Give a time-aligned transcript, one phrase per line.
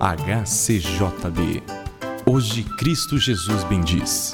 [0.00, 1.62] HCJB.
[2.24, 4.32] Hoje Cristo Jesus bendiz.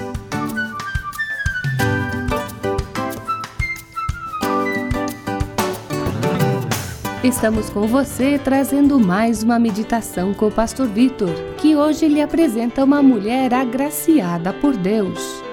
[7.24, 12.84] Estamos com você trazendo mais uma meditação com o pastor Vitor, que hoje lhe apresenta
[12.84, 15.45] uma mulher agraciada por Deus.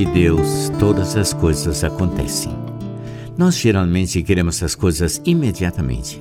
[0.00, 2.50] De Deus, todas as coisas acontecem.
[3.36, 6.18] Nós geralmente queremos as coisas imediatamente,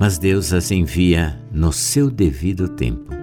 [0.00, 3.14] mas Deus as envia no seu devido tempo.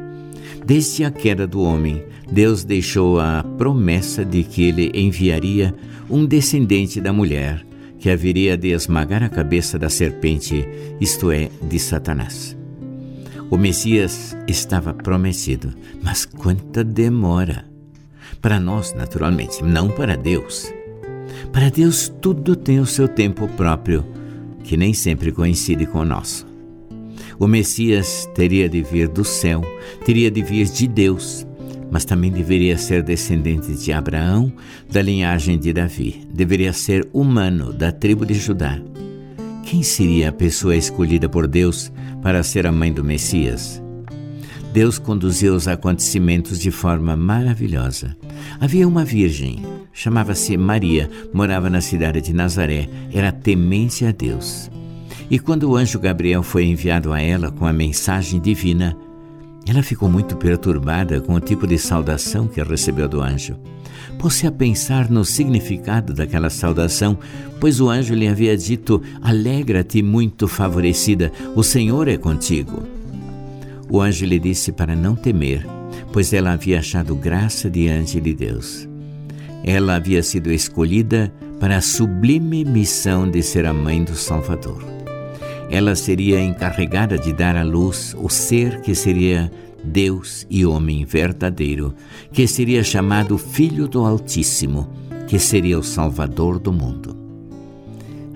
[0.66, 5.76] Desde a queda do homem, Deus deixou a promessa de que ele enviaria
[6.10, 7.66] um descendente da mulher
[8.00, 10.66] que haveria de esmagar a cabeça da serpente,
[11.02, 12.56] isto é, de Satanás.
[13.50, 17.71] O Messias estava prometido, mas quanta demora!
[18.42, 20.74] Para nós, naturalmente, não para Deus.
[21.54, 24.04] Para Deus, tudo tem o seu tempo próprio,
[24.64, 26.48] que nem sempre coincide com o nosso.
[27.38, 29.62] O Messias teria de vir do céu,
[30.06, 31.46] teria de vir de Deus,
[31.92, 34.52] mas também deveria ser descendente de Abraão,
[34.92, 36.28] da linhagem de Davi.
[36.34, 38.80] Deveria ser humano, da tribo de Judá.
[39.64, 41.92] Quem seria a pessoa escolhida por Deus
[42.24, 43.82] para ser a mãe do Messias?
[44.74, 48.16] Deus conduziu os acontecimentos de forma maravilhosa.
[48.60, 54.70] Havia uma virgem, chamava-se Maria, morava na cidade de Nazaré, era temente a Deus.
[55.30, 58.98] E quando o anjo Gabriel foi enviado a ela com a mensagem divina,
[59.66, 63.56] ela ficou muito perturbada com o tipo de saudação que recebeu do anjo.
[64.20, 67.18] Pôs-se a pensar no significado daquela saudação,
[67.60, 72.84] pois o anjo lhe havia dito: Alegra-te, muito favorecida, o Senhor é contigo.
[73.92, 75.68] O anjo lhe disse para não temer,
[76.14, 78.88] pois ela havia achado graça diante de Deus.
[79.66, 84.82] Ela havia sido escolhida para a sublime missão de ser a mãe do Salvador.
[85.70, 89.52] Ela seria encarregada de dar à luz o ser que seria
[89.84, 91.94] Deus e homem verdadeiro,
[92.32, 94.90] que seria chamado Filho do Altíssimo,
[95.28, 97.21] que seria o Salvador do mundo.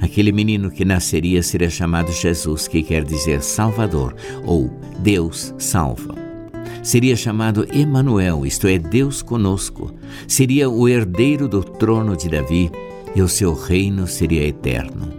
[0.05, 6.13] Aquele menino que nasceria seria chamado Jesus, que quer dizer Salvador, ou Deus salva.
[6.83, 9.91] Seria chamado Emanuel, isto é, Deus conosco.
[10.27, 12.69] Seria o herdeiro do trono de Davi
[13.15, 15.11] e o seu reino seria eterno.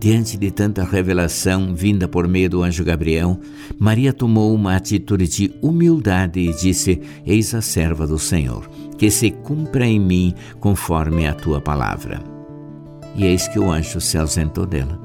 [0.00, 3.38] Diante de tanta revelação vinda por meio do anjo Gabriel,
[3.78, 8.68] Maria tomou uma atitude de humildade e disse: Eis a serva do Senhor,
[8.98, 12.33] que se cumpra em mim conforme a tua palavra
[13.14, 15.00] e eis que o anjo se ausentou dela.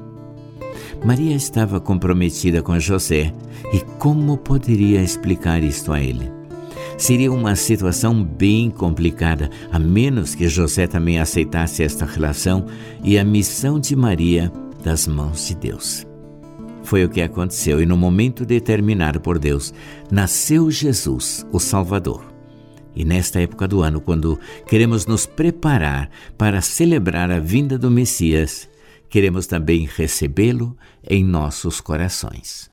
[1.04, 3.32] Maria estava comprometida com José
[3.72, 6.30] e como poderia explicar isto a ele?
[6.98, 12.66] Seria uma situação bem complicada, a menos que José também aceitasse esta relação
[13.02, 14.52] e a missão de Maria
[14.84, 16.06] das mãos de Deus.
[16.82, 19.72] Foi o que aconteceu, e no momento determinado por Deus,
[20.10, 22.29] nasceu Jesus, o Salvador.
[22.94, 28.68] E nesta época do ano, quando queremos nos preparar para celebrar a vinda do Messias,
[29.08, 30.76] queremos também recebê-lo
[31.08, 32.69] em nossos corações.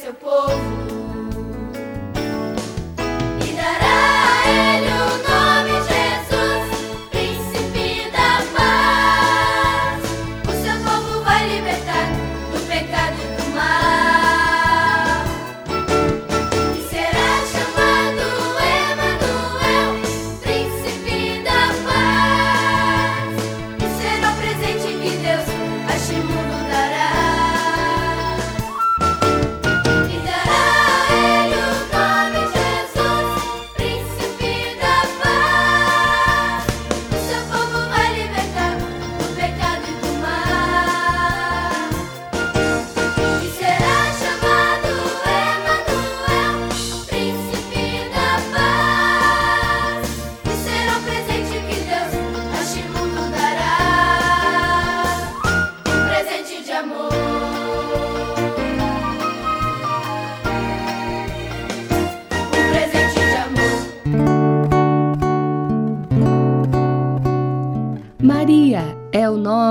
[0.06, 0.75] seu povo.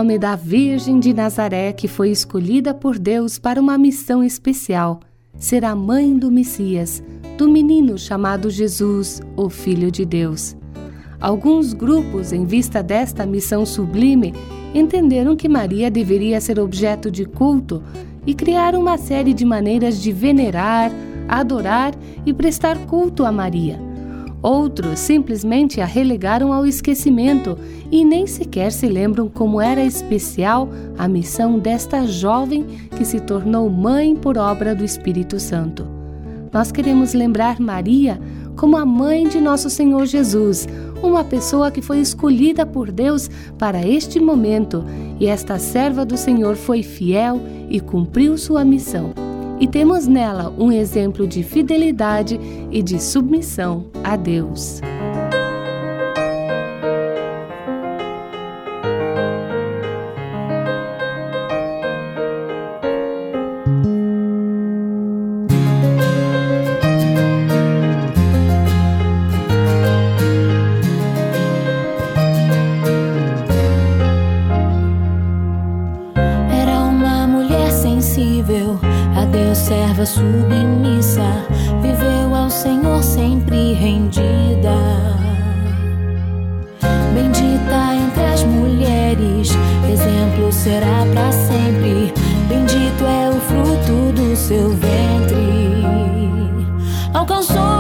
[0.05, 4.99] Nome da Virgem de Nazaré que foi escolhida por Deus para uma missão especial:
[5.35, 7.01] ser a mãe do Messias,
[7.39, 10.55] do menino chamado Jesus, o Filho de Deus.
[11.19, 14.31] Alguns grupos, em vista desta missão sublime,
[14.75, 17.81] entenderam que Maria deveria ser objeto de culto
[18.27, 20.91] e criaram uma série de maneiras de venerar,
[21.27, 21.95] adorar
[22.27, 23.84] e prestar culto a Maria.
[24.45, 27.57] Outros simplesmente a relegaram ao esquecimento
[27.91, 30.69] e nem sequer se lembram como era especial
[30.99, 32.63] a missão desta jovem
[32.95, 35.87] que se tornou mãe por obra do Espírito Santo.
[36.53, 38.21] Nós queremos lembrar Maria
[38.55, 40.67] como a mãe de nosso Senhor Jesus,
[41.01, 43.27] uma pessoa que foi escolhida por Deus
[43.57, 44.85] para este momento,
[45.19, 49.11] e esta serva do Senhor foi fiel e cumpriu sua missão
[49.59, 52.39] e temos nela um exemplo de fidelidade
[52.71, 54.81] e de submissão a Deus.
[79.95, 81.45] Serva submissa,
[81.81, 84.75] viveu ao Senhor sempre rendida.
[87.13, 89.51] Bendita entre as mulheres,
[89.89, 92.13] exemplo será para sempre.
[92.49, 95.35] Bendito é o fruto do seu ventre.
[97.13, 97.74] Alcançou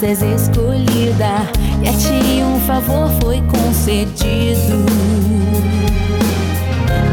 [0.00, 1.48] temas, és escolhida,
[1.82, 4.84] e a ti um favor foi concedido.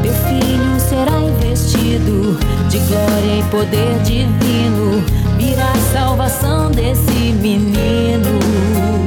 [0.01, 2.37] Teu filho será investido
[2.69, 5.03] de glória e poder divino,
[5.37, 9.06] virá a salvação desse menino.